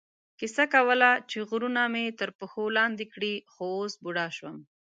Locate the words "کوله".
0.73-1.09